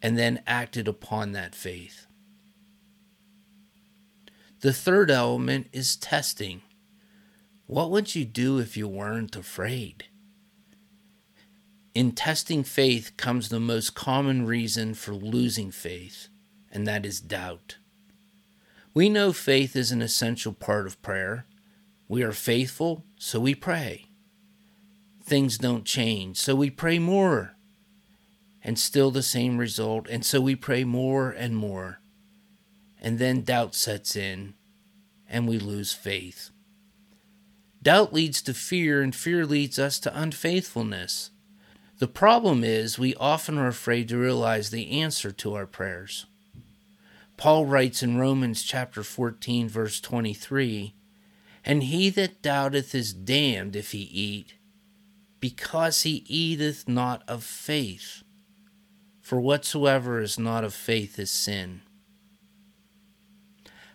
and 0.00 0.16
then 0.16 0.42
acted 0.46 0.88
upon 0.88 1.32
that 1.32 1.54
faith. 1.54 2.06
The 4.62 4.72
third 4.72 5.10
element 5.10 5.66
is 5.72 5.96
testing. 5.96 6.62
What 7.66 7.90
would 7.90 8.14
you 8.14 8.24
do 8.24 8.60
if 8.60 8.76
you 8.76 8.86
weren't 8.86 9.34
afraid? 9.34 10.04
In 11.96 12.12
testing 12.12 12.62
faith 12.62 13.16
comes 13.16 13.48
the 13.48 13.58
most 13.58 13.96
common 13.96 14.46
reason 14.46 14.94
for 14.94 15.14
losing 15.14 15.72
faith, 15.72 16.28
and 16.70 16.86
that 16.86 17.04
is 17.04 17.20
doubt. 17.20 17.78
We 18.94 19.08
know 19.08 19.32
faith 19.32 19.74
is 19.74 19.90
an 19.90 20.00
essential 20.00 20.52
part 20.52 20.86
of 20.86 21.02
prayer. 21.02 21.44
We 22.06 22.22
are 22.22 22.30
faithful, 22.30 23.04
so 23.18 23.40
we 23.40 23.56
pray. 23.56 24.06
Things 25.24 25.58
don't 25.58 25.84
change, 25.84 26.36
so 26.36 26.54
we 26.54 26.70
pray 26.70 27.00
more. 27.00 27.56
And 28.62 28.78
still 28.78 29.10
the 29.10 29.24
same 29.24 29.58
result, 29.58 30.06
and 30.08 30.24
so 30.24 30.40
we 30.40 30.54
pray 30.54 30.84
more 30.84 31.30
and 31.30 31.56
more. 31.56 31.98
And 33.02 33.18
then 33.18 33.42
doubt 33.42 33.74
sets 33.74 34.16
in, 34.16 34.54
and 35.28 35.48
we 35.48 35.58
lose 35.58 35.92
faith. 35.92 36.50
Doubt 37.82 38.12
leads 38.14 38.40
to 38.42 38.54
fear, 38.54 39.02
and 39.02 39.14
fear 39.14 39.44
leads 39.44 39.76
us 39.76 39.98
to 40.00 40.18
unfaithfulness. 40.18 41.30
The 41.98 42.06
problem 42.06 42.62
is 42.62 42.98
we 42.98 43.16
often 43.16 43.58
are 43.58 43.66
afraid 43.66 44.08
to 44.08 44.18
realize 44.18 44.70
the 44.70 44.92
answer 45.00 45.32
to 45.32 45.54
our 45.54 45.66
prayers. 45.66 46.26
Paul 47.36 47.66
writes 47.66 48.04
in 48.04 48.18
Romans 48.18 48.62
chapter 48.62 49.02
14 49.02 49.68
verse 49.68 50.00
23, 50.00 50.94
And 51.64 51.82
he 51.82 52.08
that 52.10 52.40
doubteth 52.40 52.94
is 52.94 53.12
damned 53.12 53.74
if 53.74 53.90
he 53.90 54.02
eat, 54.02 54.54
because 55.40 56.02
he 56.02 56.24
eateth 56.28 56.86
not 56.86 57.24
of 57.26 57.42
faith. 57.42 58.22
For 59.20 59.40
whatsoever 59.40 60.20
is 60.20 60.38
not 60.38 60.62
of 60.62 60.72
faith 60.72 61.18
is 61.18 61.32
sin. 61.32 61.82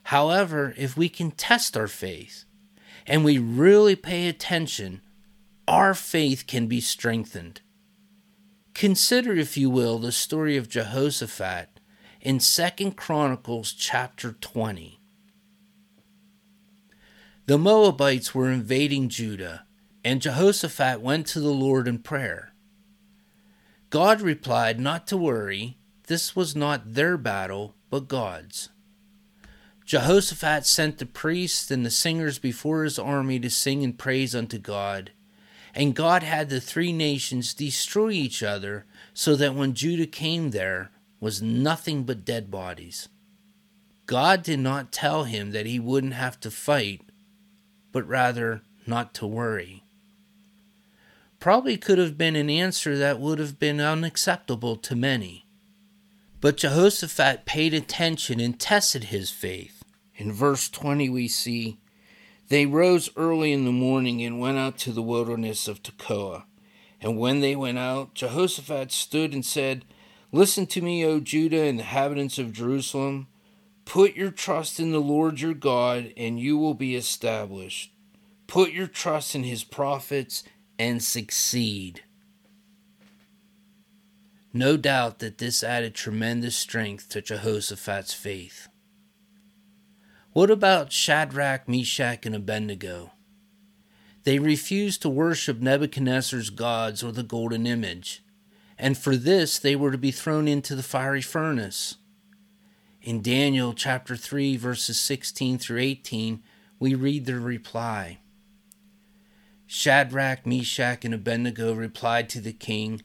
However, 0.07 0.73
if 0.77 0.95
we 0.95 1.09
can 1.09 1.31
test 1.31 1.75
our 1.75 1.89
faith 1.89 2.45
and 3.05 3.25
we 3.25 3.37
really 3.37 3.97
pay 3.97 4.29
attention, 4.29 5.01
our 5.67 5.93
faith 5.93 6.47
can 6.47 6.67
be 6.67 6.79
strengthened. 6.79 7.59
Consider, 8.73 9.33
if 9.33 9.57
you 9.57 9.69
will, 9.69 9.99
the 9.99 10.13
story 10.13 10.55
of 10.55 10.69
Jehoshaphat 10.69 11.81
in 12.21 12.39
2 12.39 12.91
Chronicles 12.91 13.73
chapter 13.73 14.31
20. 14.31 14.97
The 17.47 17.57
Moabites 17.57 18.33
were 18.33 18.49
invading 18.49 19.09
Judah, 19.09 19.65
and 20.05 20.21
Jehoshaphat 20.21 21.01
went 21.01 21.27
to 21.27 21.41
the 21.41 21.51
Lord 21.51 21.85
in 21.85 21.99
prayer. 21.99 22.53
God 23.89 24.21
replied 24.21 24.79
not 24.79 25.05
to 25.07 25.17
worry, 25.17 25.79
this 26.07 26.33
was 26.33 26.55
not 26.55 26.93
their 26.93 27.17
battle, 27.17 27.75
but 27.89 28.07
God's. 28.07 28.69
Jehoshaphat 29.87 30.65
sent 30.65 30.97
the 30.97 31.05
priests 31.05 31.71
and 31.71 31.85
the 31.85 31.89
singers 31.89 32.39
before 32.39 32.83
his 32.83 32.99
army 32.99 33.39
to 33.39 33.49
sing 33.49 33.85
and 33.85 33.97
praise 33.97 34.35
unto 34.35 34.57
God, 34.57 35.11
and 35.73 35.95
God 35.95 36.23
had 36.23 36.49
the 36.49 36.59
three 36.59 36.91
nations 36.91 37.53
destroy 37.53 38.09
each 38.09 38.43
other, 38.43 38.85
so 39.13 39.37
that 39.37 39.55
when 39.55 39.73
Judah 39.73 40.05
came 40.05 40.51
there 40.51 40.91
was 41.21 41.41
nothing 41.41 42.03
but 42.03 42.25
dead 42.25 42.51
bodies. 42.51 43.07
God 44.07 44.43
did 44.43 44.59
not 44.59 44.91
tell 44.91 45.23
him 45.23 45.51
that 45.51 45.65
he 45.65 45.79
wouldn't 45.79 46.13
have 46.13 46.37
to 46.41 46.51
fight, 46.51 46.99
but 47.93 48.05
rather 48.05 48.63
not 48.85 49.13
to 49.13 49.25
worry. 49.25 49.83
Probably 51.39 51.77
could 51.77 51.97
have 51.97 52.17
been 52.17 52.35
an 52.35 52.49
answer 52.49 52.97
that 52.97 53.21
would 53.21 53.39
have 53.39 53.57
been 53.57 53.79
unacceptable 53.79 54.75
to 54.75 54.97
many. 54.97 55.45
But 56.41 56.57
Jehoshaphat 56.57 57.45
paid 57.45 57.73
attention 57.73 58.41
and 58.41 58.59
tested 58.59 59.05
his 59.05 59.31
faith. 59.31 59.76
In 60.17 60.33
verse 60.33 60.67
20, 60.67 61.09
we 61.09 61.27
see 61.27 61.77
they 62.49 62.65
rose 62.65 63.09
early 63.15 63.51
in 63.53 63.65
the 63.65 63.71
morning 63.71 64.23
and 64.23 64.39
went 64.39 64.57
out 64.57 64.77
to 64.79 64.91
the 64.91 65.01
wilderness 65.01 65.67
of 65.67 65.83
Tekoa. 65.83 66.45
And 66.99 67.19
when 67.19 67.41
they 67.41 67.55
went 67.55 67.77
out, 67.77 68.15
Jehoshaphat 68.15 68.91
stood 68.91 69.33
and 69.33 69.45
said, 69.45 69.85
Listen 70.31 70.65
to 70.67 70.81
me, 70.81 71.05
O 71.05 71.19
Judah 71.19 71.61
and 71.61 71.79
inhabitants 71.79 72.39
of 72.39 72.53
Jerusalem. 72.53 73.27
Put 73.85 74.15
your 74.15 74.31
trust 74.31 74.79
in 74.79 74.91
the 74.91 74.99
Lord 74.99 75.39
your 75.39 75.53
God, 75.53 76.11
and 76.17 76.39
you 76.39 76.57
will 76.57 76.73
be 76.73 76.95
established. 76.95 77.93
Put 78.47 78.71
your 78.71 78.87
trust 78.87 79.35
in 79.35 79.43
his 79.43 79.63
prophets 79.63 80.43
and 80.79 81.03
succeed. 81.03 82.03
No 84.51 84.75
doubt 84.77 85.19
that 85.19 85.37
this 85.37 85.63
added 85.63 85.93
tremendous 85.93 86.55
strength 86.55 87.09
to 87.09 87.21
Jehoshaphat's 87.21 88.13
faith. 88.13 88.67
What 90.37 90.51
about 90.51 90.91
Shadrach, 90.91 91.67
Meshach, 91.67 92.23
and 92.27 92.35
Abednego? 92.35 93.13
They 94.23 94.37
refused 94.37 95.01
to 95.01 95.09
worship 95.09 95.59
Nebuchadnezzar's 95.59 96.51
gods 96.51 97.01
or 97.01 97.11
the 97.11 97.23
golden 97.23 97.65
image, 97.65 98.23
and 98.77 98.95
for 98.95 99.15
this 99.15 99.57
they 99.57 99.75
were 99.75 99.89
to 99.89 99.97
be 99.97 100.11
thrown 100.11 100.47
into 100.47 100.75
the 100.75 100.83
fiery 100.83 101.23
furnace. 101.23 101.95
In 103.01 103.23
Daniel 103.23 103.73
chapter 103.73 104.15
3, 104.15 104.57
verses 104.57 104.99
16 104.99 105.57
through 105.57 105.79
18, 105.79 106.43
we 106.77 106.93
read 106.93 107.25
their 107.25 107.39
reply. 107.39 108.19
Shadrach, 109.65 110.45
Meshach, 110.45 111.03
and 111.03 111.15
Abednego 111.15 111.73
replied 111.73 112.29
to 112.29 112.39
the 112.39 112.53
king, 112.53 113.01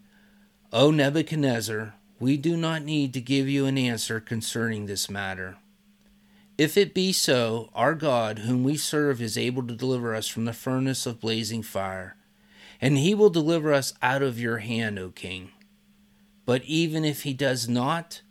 O 0.71 0.91
Nebuchadnezzar, 0.91 1.95
we 2.21 2.37
do 2.37 2.59
not 2.59 2.85
need 2.85 3.15
to 3.15 3.23
give 3.23 3.49
you 3.49 3.65
an 3.65 3.79
answer 3.79 4.21
concerning 4.21 4.85
this 4.85 5.09
matter. 5.09 5.57
If 6.62 6.76
it 6.76 6.95
be 6.95 7.12
so, 7.12 7.71
our 7.75 7.92
God, 7.92 8.38
whom 8.38 8.62
we 8.62 8.76
serve, 8.76 9.21
is 9.21 9.37
able 9.37 9.66
to 9.66 9.75
deliver 9.75 10.14
us 10.14 10.28
from 10.28 10.45
the 10.45 10.52
furnace 10.52 11.07
of 11.07 11.19
blazing 11.19 11.64
fire, 11.64 12.14
and 12.81 12.97
he 12.97 13.16
will 13.16 13.31
deliver 13.31 13.73
us 13.73 13.95
out 14.00 14.23
of 14.23 14.38
your 14.38 14.59
hand, 14.59 14.97
O 14.97 15.11
king. 15.11 15.50
But 16.47 16.62
even 16.62 17.04
if 17.04 17.25
he 17.25 17.35
does 17.35 17.69
not, 17.69 18.23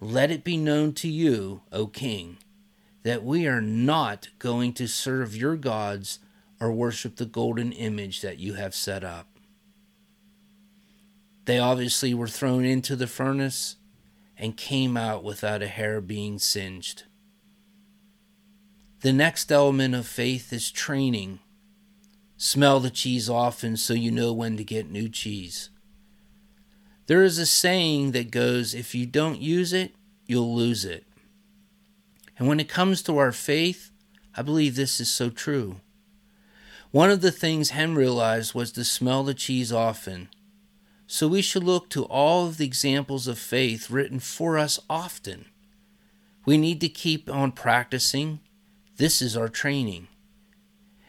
let 0.00 0.30
it 0.30 0.42
be 0.42 0.56
known 0.56 0.94
to 0.94 1.06
you, 1.06 1.60
O 1.70 1.86
king, 1.86 2.38
that 3.02 3.22
we 3.22 3.46
are 3.46 3.60
not 3.60 4.30
going 4.38 4.72
to 4.72 4.88
serve 4.88 5.36
your 5.36 5.56
gods 5.56 6.18
or 6.58 6.72
worship 6.72 7.16
the 7.16 7.26
golden 7.26 7.72
image 7.72 8.22
that 8.22 8.38
you 8.38 8.54
have 8.54 8.74
set 8.74 9.04
up. 9.04 9.26
They 11.44 11.58
obviously 11.58 12.14
were 12.14 12.26
thrown 12.26 12.64
into 12.64 12.96
the 12.96 13.06
furnace 13.06 13.76
and 14.38 14.56
came 14.56 14.96
out 14.96 15.22
without 15.22 15.60
a 15.60 15.68
hair 15.68 16.00
being 16.00 16.38
singed. 16.38 17.02
The 19.06 19.12
next 19.12 19.52
element 19.52 19.94
of 19.94 20.04
faith 20.04 20.52
is 20.52 20.72
training. 20.72 21.38
Smell 22.36 22.80
the 22.80 22.90
cheese 22.90 23.30
often 23.30 23.76
so 23.76 23.94
you 23.94 24.10
know 24.10 24.32
when 24.32 24.56
to 24.56 24.64
get 24.64 24.90
new 24.90 25.08
cheese. 25.08 25.70
There 27.06 27.22
is 27.22 27.38
a 27.38 27.46
saying 27.46 28.10
that 28.10 28.32
goes 28.32 28.74
if 28.74 28.96
you 28.96 29.06
don't 29.06 29.40
use 29.40 29.72
it, 29.72 29.94
you'll 30.26 30.56
lose 30.56 30.84
it. 30.84 31.06
And 32.36 32.48
when 32.48 32.58
it 32.58 32.68
comes 32.68 33.00
to 33.02 33.16
our 33.18 33.30
faith, 33.30 33.92
I 34.36 34.42
believe 34.42 34.74
this 34.74 34.98
is 34.98 35.08
so 35.08 35.30
true. 35.30 35.76
One 36.90 37.12
of 37.12 37.20
the 37.20 37.30
things 37.30 37.70
Hem 37.70 37.96
realized 37.96 38.56
was 38.56 38.72
to 38.72 38.82
smell 38.82 39.22
the 39.22 39.34
cheese 39.34 39.72
often. 39.72 40.30
So 41.06 41.28
we 41.28 41.42
should 41.42 41.62
look 41.62 41.90
to 41.90 42.06
all 42.06 42.48
of 42.48 42.56
the 42.56 42.66
examples 42.66 43.28
of 43.28 43.38
faith 43.38 43.88
written 43.88 44.18
for 44.18 44.58
us 44.58 44.80
often. 44.90 45.44
We 46.44 46.58
need 46.58 46.80
to 46.80 46.88
keep 46.88 47.30
on 47.30 47.52
practicing. 47.52 48.40
This 48.96 49.20
is 49.20 49.36
our 49.36 49.50
training. 49.50 50.08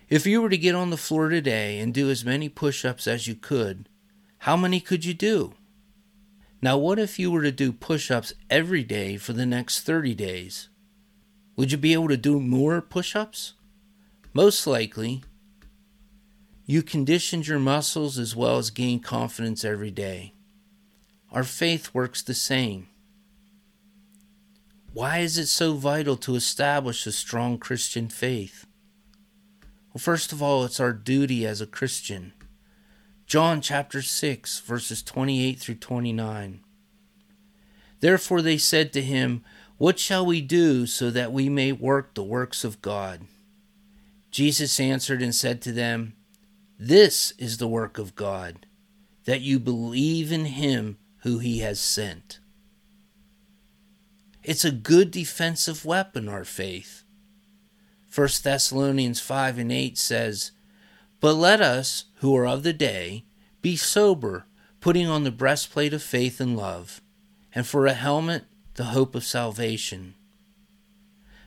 If 0.09 0.25
you 0.25 0.41
were 0.41 0.49
to 0.49 0.57
get 0.57 0.75
on 0.75 0.89
the 0.89 0.97
floor 0.97 1.29
today 1.29 1.79
and 1.79 1.93
do 1.93 2.09
as 2.09 2.25
many 2.25 2.49
push 2.49 2.83
ups 2.83 3.07
as 3.07 3.27
you 3.27 3.35
could, 3.35 3.87
how 4.39 4.57
many 4.57 4.81
could 4.81 5.05
you 5.05 5.13
do? 5.13 5.53
Now, 6.61 6.77
what 6.77 6.99
if 6.99 7.17
you 7.17 7.31
were 7.31 7.43
to 7.43 7.51
do 7.51 7.71
push 7.71 8.11
ups 8.11 8.33
every 8.49 8.83
day 8.83 9.15
for 9.15 9.31
the 9.31 9.45
next 9.45 9.81
30 9.81 10.15
days? 10.15 10.67
Would 11.55 11.71
you 11.71 11.77
be 11.77 11.93
able 11.93 12.09
to 12.09 12.17
do 12.17 12.41
more 12.41 12.81
push 12.81 13.15
ups? 13.15 13.53
Most 14.33 14.67
likely. 14.67 15.23
You 16.65 16.83
conditioned 16.83 17.47
your 17.47 17.59
muscles 17.59 18.19
as 18.19 18.35
well 18.35 18.57
as 18.57 18.69
gain 18.69 18.99
confidence 18.99 19.63
every 19.63 19.91
day. 19.91 20.33
Our 21.31 21.45
faith 21.45 21.93
works 21.93 22.21
the 22.21 22.33
same. 22.33 22.89
Why 24.93 25.19
is 25.19 25.37
it 25.37 25.47
so 25.47 25.73
vital 25.73 26.17
to 26.17 26.35
establish 26.35 27.05
a 27.05 27.11
strong 27.11 27.57
Christian 27.57 28.09
faith? 28.09 28.65
Well, 29.93 29.99
first 29.99 30.31
of 30.31 30.41
all, 30.41 30.63
it's 30.63 30.79
our 30.79 30.93
duty 30.93 31.45
as 31.45 31.61
a 31.61 31.67
Christian. 31.67 32.33
John 33.25 33.61
chapter 33.61 34.01
6, 34.01 34.61
verses 34.61 35.03
28 35.03 35.59
through 35.59 35.75
29. 35.75 36.61
Therefore 37.99 38.41
they 38.41 38.57
said 38.57 38.93
to 38.93 39.01
him, 39.01 39.43
What 39.77 39.99
shall 39.99 40.25
we 40.25 40.41
do 40.41 40.85
so 40.85 41.09
that 41.11 41.31
we 41.31 41.49
may 41.49 41.71
work 41.71 42.13
the 42.13 42.23
works 42.23 42.63
of 42.63 42.81
God? 42.81 43.21
Jesus 44.31 44.79
answered 44.79 45.21
and 45.21 45.33
said 45.33 45.61
to 45.63 45.71
them, 45.71 46.13
This 46.79 47.31
is 47.37 47.57
the 47.57 47.67
work 47.67 47.97
of 47.97 48.15
God, 48.15 48.65
that 49.25 49.41
you 49.41 49.59
believe 49.59 50.31
in 50.31 50.45
him 50.45 50.97
who 51.23 51.39
he 51.39 51.59
has 51.59 51.79
sent. 51.79 52.39
It's 54.47 54.63
a 54.63 54.71
good 54.71 55.11
defensive 55.11 55.83
weapon, 55.83 56.29
our 56.29 56.45
faith. 56.45 57.03
1 58.15 58.29
Thessalonians 58.41 59.19
5 59.19 59.57
and 59.57 59.73
8 59.73 59.97
says, 59.97 60.51
But 61.19 61.33
let 61.33 61.59
us, 61.59 62.05
who 62.19 62.33
are 62.37 62.47
of 62.47 62.63
the 62.63 62.71
day, 62.71 63.25
be 63.61 63.75
sober, 63.75 64.45
putting 64.79 65.05
on 65.05 65.25
the 65.25 65.31
breastplate 65.31 65.93
of 65.93 66.01
faith 66.01 66.39
and 66.39 66.55
love, 66.55 67.01
and 67.53 67.67
for 67.67 67.85
a 67.85 67.93
helmet, 67.93 68.45
the 68.75 68.85
hope 68.85 69.15
of 69.15 69.25
salvation. 69.25 70.15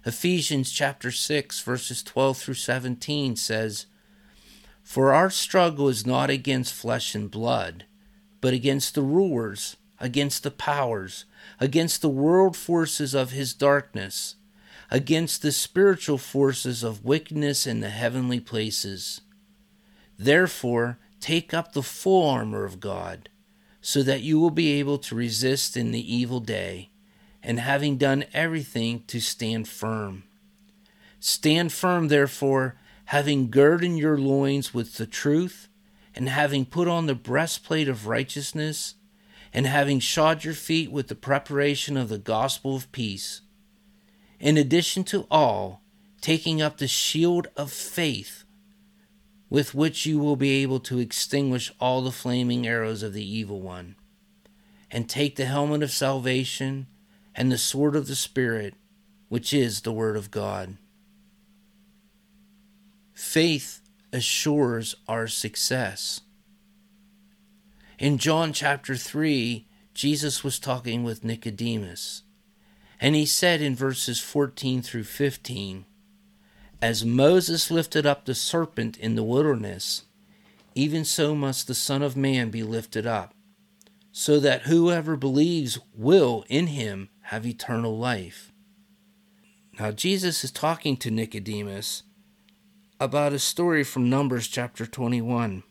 Ephesians 0.05 0.71
chapter 0.71 1.11
6 1.11 1.63
verses 1.63 2.03
12 2.03 2.37
through 2.37 2.53
17 2.53 3.35
says, 3.35 3.87
For 4.83 5.15
our 5.15 5.31
struggle 5.31 5.89
is 5.89 6.05
not 6.05 6.29
against 6.29 6.75
flesh 6.75 7.15
and 7.15 7.31
blood, 7.31 7.87
but 8.43 8.53
against 8.53 8.95
the 8.95 9.03
rulers, 9.03 9.79
against 10.01 10.43
the 10.43 10.51
powers, 10.51 11.27
against 11.61 12.01
the 12.01 12.09
world 12.09 12.57
forces 12.57 13.15
of 13.15 13.31
his 13.31 13.53
darkness, 13.55 14.37
against 14.91 15.43
the 15.43 15.53
spiritual 15.53 16.19
forces 16.19 16.83
of 16.83 17.05
wickedness 17.05 17.67
in 17.67 17.81
the 17.81 17.91
heavenly 17.91 18.41
places. 18.41 19.21
Therefore, 20.19 20.99
take 21.21 21.55
up 21.55 21.73
the 21.73 21.83
full 21.83 22.29
armor 22.29 22.65
of 22.65 22.81
God, 22.81 23.29
so 23.81 24.03
that 24.03 24.23
you 24.23 24.39
will 24.39 24.51
be 24.51 24.73
able 24.79 24.99
to 24.99 25.15
resist 25.15 25.77
in 25.77 25.93
the 25.93 26.15
evil 26.15 26.41
day, 26.41 26.91
and 27.43 27.61
having 27.61 27.97
done 27.97 28.25
everything, 28.33 29.05
to 29.07 29.21
stand 29.21 29.69
firm. 29.69 30.25
Stand 31.21 31.73
firm, 31.73 32.09
therefore, 32.09 32.77
having 33.07 33.51
girded 33.51 33.93
your 33.93 34.19
loins 34.19 34.73
with 34.75 34.97
the 34.97 35.07
truth, 35.07 35.69
and 36.15 36.29
having 36.29 36.65
put 36.65 36.89
on 36.89 37.07
the 37.07 37.15
breastplate 37.15 37.89
of 37.89 38.07
righteousness, 38.07 38.95
and 39.53 39.67
having 39.67 40.01
shod 40.01 40.45
your 40.45 40.55
feet 40.55 40.91
with 40.91 41.09
the 41.09 41.15
preparation 41.15 41.97
of 41.97 42.09
the 42.09 42.19
gospel 42.19 42.77
of 42.77 42.91
peace 42.93 43.43
in 44.41 44.57
addition 44.57 45.05
to 45.05 45.27
all, 45.31 45.83
taking 46.23 46.63
up 46.63 46.79
the 46.79 46.89
shield 46.89 47.49
of 47.57 47.71
faith, 47.71 48.45
with 49.51 49.75
which 49.75 50.07
you 50.07 50.19
will 50.19 50.37
be 50.37 50.63
able 50.63 50.81
to 50.81 50.99
extinguish 50.99 51.71
all 51.79 52.01
the 52.01 52.11
flaming 52.11 52.67
arrows 52.67 53.03
of 53.03 53.13
the 53.13 53.25
evil 53.25 53.61
one, 53.61 53.95
and 54.91 55.09
take 55.09 55.37
the 55.37 55.45
helmet 55.45 55.83
of 55.83 55.91
salvation 55.91 56.87
and 57.35 57.53
the 57.53 57.59
sword 57.59 57.95
of 57.95 58.07
the 58.07 58.17
Spirit, 58.17 58.75
which 59.29 59.53
is 59.53 59.83
the 59.83 59.93
Word 59.93 60.17
of 60.17 60.31
God. 60.31 60.79
Faith 63.13 63.83
assures 64.13 64.97
our 65.07 65.29
success. 65.29 66.23
In 68.01 68.17
John 68.17 68.55
chapter 68.55 68.97
3, 68.97 69.67
Jesus 69.93 70.43
was 70.43 70.59
talking 70.59 71.05
with 71.05 71.23
Nicodemus. 71.23 72.23
And 72.99 73.15
he 73.15 73.27
said 73.27 73.61
in 73.61 73.77
verses 73.77 74.19
14 74.19 74.81
through 74.81 75.05
15, 75.05 75.85
As 76.81 77.05
Moses 77.05 77.71
lifted 77.71 78.07
up 78.07 78.25
the 78.25 78.35
serpent 78.35 78.97
in 78.97 79.17
the 79.17 79.23
wilderness, 79.23 80.07
even 80.75 81.05
so 81.05 81.35
must 81.35 81.67
the 81.67 81.75
Son 81.75 82.01
of 82.01 82.17
Man 82.17 82.49
be 82.49 82.63
lifted 82.63 83.07
up, 83.07 83.35
so 84.13 84.41
that 84.41 84.63
whoever 84.63 85.15
believes 85.15 85.79
will 85.95 86.47
in 86.49 86.69
him 86.69 87.11
have 87.25 87.45
eternal 87.45 87.99
life. 87.99 88.51
Now, 89.79 89.91
Jesus 89.91 90.43
is 90.43 90.51
talking 90.51 90.97
to 90.97 91.11
Nicodemus 91.11 92.05
about 92.99 93.35
a 93.35 93.39
story 93.39 93.85
from 93.85 94.09
Numbers 94.09 94.49
chapter 94.49 94.87
21. 94.87 95.65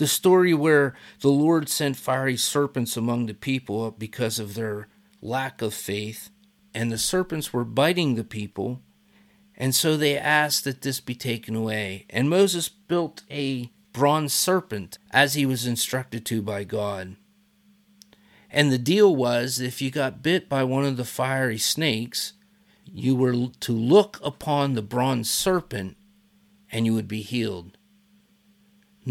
The 0.00 0.06
story 0.06 0.54
where 0.54 0.94
the 1.20 1.28
Lord 1.28 1.68
sent 1.68 1.94
fiery 1.94 2.38
serpents 2.38 2.96
among 2.96 3.26
the 3.26 3.34
people 3.34 3.90
because 3.90 4.38
of 4.38 4.54
their 4.54 4.88
lack 5.20 5.60
of 5.60 5.74
faith, 5.74 6.30
and 6.72 6.90
the 6.90 6.96
serpents 6.96 7.52
were 7.52 7.66
biting 7.66 8.14
the 8.14 8.24
people, 8.24 8.80
and 9.58 9.74
so 9.74 9.98
they 9.98 10.16
asked 10.16 10.64
that 10.64 10.80
this 10.80 11.00
be 11.00 11.14
taken 11.14 11.54
away. 11.54 12.06
And 12.08 12.30
Moses 12.30 12.70
built 12.70 13.24
a 13.30 13.70
bronze 13.92 14.32
serpent 14.32 14.96
as 15.10 15.34
he 15.34 15.44
was 15.44 15.66
instructed 15.66 16.24
to 16.24 16.40
by 16.40 16.64
God. 16.64 17.16
And 18.50 18.72
the 18.72 18.78
deal 18.78 19.14
was 19.14 19.60
if 19.60 19.82
you 19.82 19.90
got 19.90 20.22
bit 20.22 20.48
by 20.48 20.64
one 20.64 20.86
of 20.86 20.96
the 20.96 21.04
fiery 21.04 21.58
snakes, 21.58 22.32
you 22.86 23.14
were 23.14 23.48
to 23.48 23.72
look 23.72 24.18
upon 24.24 24.72
the 24.72 24.80
bronze 24.80 25.28
serpent 25.28 25.98
and 26.72 26.86
you 26.86 26.94
would 26.94 27.06
be 27.06 27.20
healed. 27.20 27.76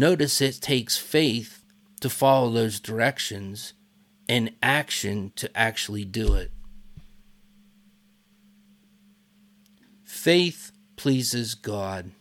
Notice 0.00 0.40
it 0.40 0.62
takes 0.62 0.96
faith 0.96 1.62
to 2.00 2.08
follow 2.08 2.50
those 2.50 2.80
directions 2.80 3.74
and 4.26 4.50
action 4.62 5.30
to 5.36 5.54
actually 5.54 6.06
do 6.06 6.32
it. 6.32 6.50
Faith 10.02 10.72
pleases 10.96 11.54
God. 11.54 12.12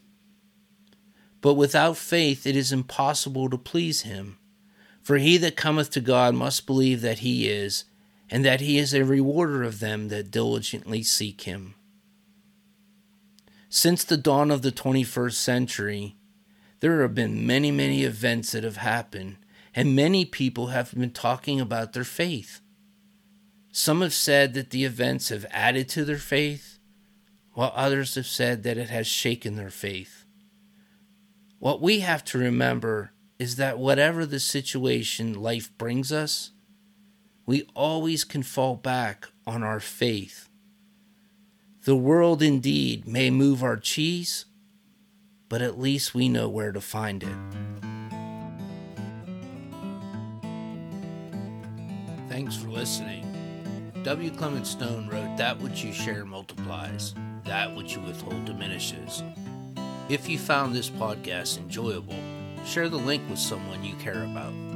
But 1.39 1.53
without 1.53 1.95
faith 1.95 2.45
it 2.45 2.57
is 2.57 2.73
impossible 2.73 3.49
to 3.49 3.57
please 3.57 4.01
him. 4.01 4.39
For 5.01 5.17
he 5.17 5.37
that 5.37 5.55
cometh 5.55 5.89
to 5.91 6.01
God 6.01 6.35
must 6.35 6.67
believe 6.67 6.99
that 6.99 7.19
he 7.19 7.47
is, 7.47 7.85
and 8.29 8.43
that 8.43 8.59
he 8.59 8.77
is 8.77 8.93
a 8.93 9.05
rewarder 9.05 9.63
of 9.63 9.79
them 9.79 10.09
that 10.09 10.31
diligently 10.31 11.01
seek 11.01 11.43
him. 11.43 11.75
Since 13.69 14.03
the 14.03 14.17
dawn 14.17 14.51
of 14.51 14.63
the 14.63 14.73
21st 14.73 15.35
century, 15.35 16.17
there 16.79 17.01
have 17.01 17.15
been 17.15 17.45
many, 17.45 17.71
many 17.71 18.03
events 18.03 18.51
that 18.51 18.63
have 18.63 18.77
happened 18.77 19.37
and 19.75 19.95
many 19.95 20.25
people 20.25 20.67
have 20.67 20.93
been 20.93 21.11
talking 21.11 21.61
about 21.61 21.93
their 21.93 22.03
faith. 22.03 22.61
Some 23.71 24.01
have 24.01 24.13
said 24.13 24.53
that 24.55 24.71
the 24.71 24.83
events 24.83 25.29
have 25.29 25.45
added 25.51 25.87
to 25.89 26.03
their 26.03 26.17
faith, 26.17 26.79
while 27.53 27.71
others 27.75 28.15
have 28.15 28.25
said 28.25 28.63
that 28.63 28.77
it 28.77 28.89
has 28.89 29.05
shaken 29.05 29.55
their 29.55 29.69
faith. 29.69 30.25
What 31.59 31.81
we 31.81 31.99
have 31.99 32.23
to 32.25 32.37
remember 32.37 33.11
is 33.37 33.57
that 33.57 33.77
whatever 33.77 34.25
the 34.25 34.39
situation 34.39 35.33
life 35.33 35.75
brings 35.77 36.11
us, 36.11 36.51
we 37.45 37.67
always 37.75 38.23
can 38.23 38.43
fall 38.43 38.75
back 38.75 39.27
on 39.45 39.63
our 39.63 39.79
faith. 39.79 40.49
The 41.85 41.95
world 41.95 42.41
indeed 42.41 43.07
may 43.07 43.29
move 43.29 43.63
our 43.63 43.77
cheese, 43.77 44.45
but 45.49 45.61
at 45.61 45.79
least 45.79 46.13
we 46.13 46.29
know 46.29 46.47
where 46.47 46.71
to 46.71 46.79
find 46.79 47.23
it. 47.23 47.37
Thanks 52.29 52.55
for 52.55 52.69
listening. 52.69 53.25
W. 54.03 54.31
Clement 54.31 54.65
Stone 54.65 55.09
wrote, 55.09 55.35
That 55.37 55.59
which 55.59 55.83
you 55.83 55.91
share 55.91 56.23
multiplies, 56.23 57.15
that 57.43 57.75
which 57.75 57.95
you 57.95 58.01
withhold 58.01 58.45
diminishes. 58.45 59.23
If 60.07 60.29
you 60.29 60.37
found 60.37 60.73
this 60.73 60.89
podcast 60.89 61.57
enjoyable, 61.57 62.15
share 62.65 62.87
the 62.87 62.97
link 62.97 63.27
with 63.29 63.39
someone 63.39 63.83
you 63.83 63.95
care 63.95 64.23
about. 64.23 64.68